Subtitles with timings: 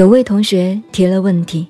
[0.00, 1.68] 有位同学提了问题，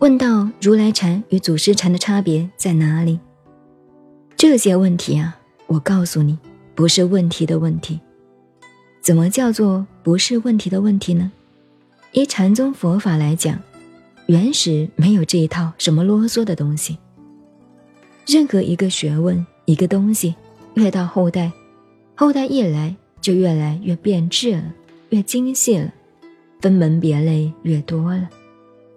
[0.00, 3.18] 问到如来禅与祖师禅的差别在哪里？
[4.36, 5.34] 这些问题啊，
[5.66, 6.38] 我告诉你，
[6.74, 7.98] 不是问题的问题。
[9.00, 11.32] 怎么叫做不是问题的问题呢？
[12.12, 13.58] 依禅宗佛法来讲，
[14.26, 16.98] 原始没有这一套什么啰嗦的东西。
[18.26, 20.34] 任何一个学问、一个东西，
[20.74, 21.50] 越到后代，
[22.14, 24.74] 后代一来就越来越变质了，
[25.08, 25.94] 越精细了。
[26.60, 28.28] 分门别类越多了，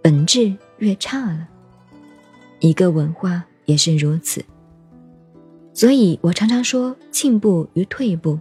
[0.02, 1.48] 本质越差了。
[2.60, 4.44] 一个文化也是如此。
[5.74, 8.40] 所以我常常说进步与退步。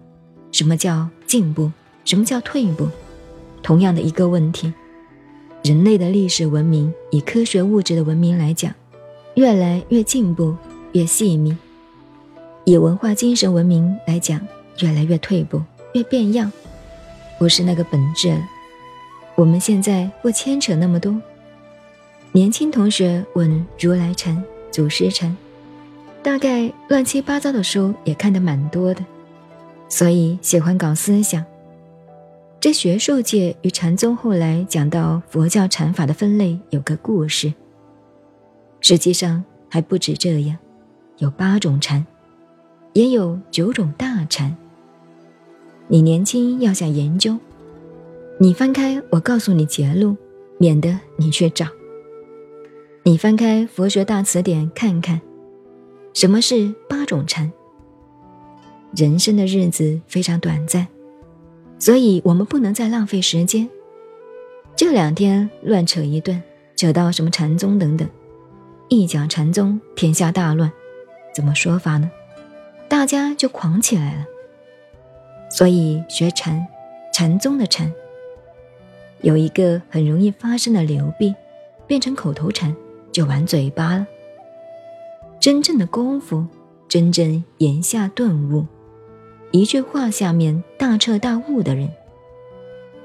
[0.53, 1.71] 什么叫进步？
[2.05, 2.89] 什么叫退步？
[3.63, 4.73] 同样的一个问题。
[5.63, 8.75] 人类的历史文明，以科学物质的文明来讲，
[9.35, 10.57] 越来越进步，
[10.93, 11.55] 越细密；
[12.65, 14.41] 以文化精神文明来讲，
[14.81, 16.51] 越来越退步，越变样，
[17.39, 18.41] 不是那个本质了。
[19.41, 21.19] 我们现在不牵扯那么多。
[22.31, 25.35] 年轻同学问如来禅、祖师禅，
[26.23, 29.03] 大概乱七八糟的书也看得蛮多的，
[29.89, 31.43] 所以喜欢搞思想。
[32.61, 37.51] 这学术界与禅宗后来讲到佛教禅法的分类有个故事。
[38.83, 40.59] 实际上还不止这样，
[41.17, 42.07] 有八种禅，
[42.93, 44.55] 也有九种大禅。
[45.89, 47.39] 你年轻要想研究。
[48.43, 50.17] 你翻开，我告诉你结论，
[50.57, 51.67] 免得你去找。
[53.03, 55.21] 你翻开《佛学大词典》看看，
[56.15, 57.53] 什么是八种禅。
[58.97, 60.89] 人生的日子非常短暂，
[61.79, 63.69] 所以我们不能再浪费时间。
[64.75, 66.43] 这两天乱扯一顿，
[66.77, 68.09] 扯到什么禅宗等等，
[68.89, 70.73] 一讲禅宗，天下大乱，
[71.35, 72.11] 怎么说法呢？
[72.89, 74.25] 大家就狂起来了。
[75.51, 76.67] 所以学禅，
[77.13, 77.93] 禅宗的禅。
[79.23, 81.35] 有一个很容易发生的流弊，
[81.87, 82.75] 变成口头禅，
[83.13, 84.07] 就玩嘴巴了。
[85.39, 86.47] 真正的功夫，
[86.89, 88.67] 真正言下顿悟，
[89.51, 91.91] 一句话下面大彻大悟的人，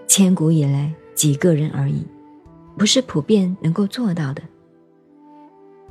[0.08, 2.06] 千古以来几个人而已，
[2.78, 4.42] 不是普遍能够做到的。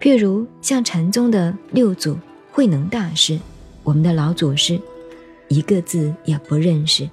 [0.00, 2.16] 譬如像禅宗的六祖
[2.50, 3.38] 慧能大师，
[3.82, 4.80] 我们的老祖师，
[5.48, 7.08] 一个字也不认识，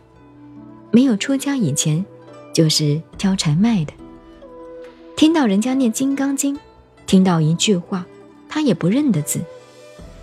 [0.92, 2.06] 没有出家以前。
[2.54, 3.94] 就是挑柴卖的。
[5.16, 6.56] 听到人家念《金刚经》，
[7.06, 8.06] 听到一句话，
[8.50, 9.40] 他也不认得字，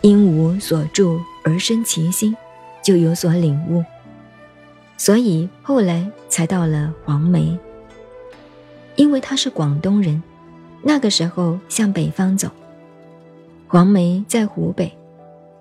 [0.01, 2.37] 因无所住而生其心，
[2.83, 3.85] 就有所领悟。
[4.97, 7.57] 所以后来才到了黄梅。
[8.97, 10.21] 因为他是广东人，
[10.83, 12.51] 那个时候向北方走，
[13.69, 14.93] 黄梅在湖北，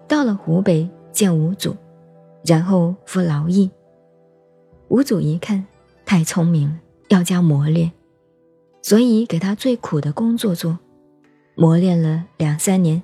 [0.07, 1.75] 到了湖北见五祖，
[2.43, 3.69] 然后服劳役。
[4.87, 5.63] 五祖一看。
[6.09, 6.79] 太聪明，
[7.09, 7.91] 要加磨练，
[8.81, 10.79] 所以给他最苦的工作做，
[11.53, 13.03] 磨练了两三年，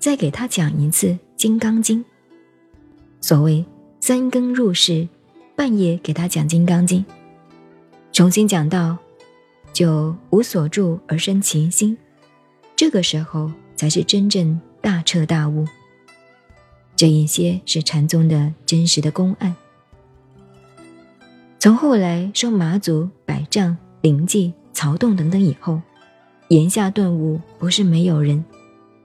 [0.00, 2.00] 再给他讲一次《金刚经》。
[3.20, 3.64] 所谓
[4.00, 5.06] 三更入室，
[5.54, 7.04] 半夜给他讲《金刚经》，
[8.10, 8.98] 重新讲到，
[9.72, 11.96] 就无所住而生其心，
[12.74, 15.64] 这个时候才是真正大彻大悟。
[16.96, 19.54] 这一些是禅宗的真实的公案。
[21.62, 25.80] 从后来说马祖、百丈、灵济、曹洞等等以后，
[26.48, 28.44] 言下顿悟不是没有人，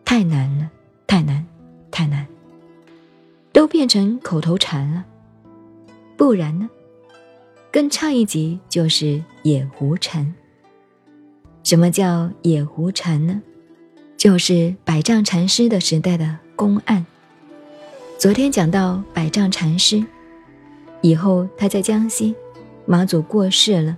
[0.04, 0.68] 太难了，
[1.06, 1.46] 太难，
[1.92, 2.26] 太难，
[3.54, 5.06] 都变成口头禅了。
[6.18, 6.68] 不然呢？
[7.72, 10.34] 更差一级就是野狐禅。
[11.64, 13.40] 什么叫野狐禅呢？
[14.18, 17.06] 就是百丈禅师的时代的公案。
[18.18, 20.04] 昨天讲到百丈禅师，
[21.02, 22.36] 以后他在江西。
[22.90, 23.98] 马祖过世了，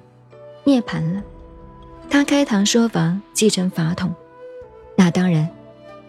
[0.64, 1.22] 涅槃了，
[2.10, 4.12] 他开堂说法，继承法统。
[4.96, 5.48] 那当然，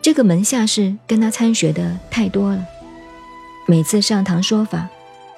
[0.01, 2.65] 这个门下士跟他参学的太多了。
[3.67, 4.89] 每次上堂说法，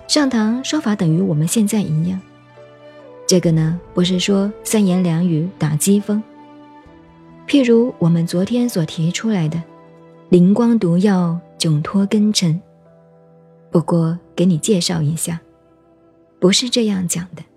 [0.06, 2.20] 上堂说法等于我们现在一样。
[3.26, 6.22] 这个呢，不是说三言两语打机锋。
[7.48, 9.60] 譬如我们昨天所提出来的
[10.30, 12.62] “灵光毒药，窘脱根尘”，
[13.72, 15.40] 不过给你介绍一下。
[16.42, 17.51] 不是这样讲的。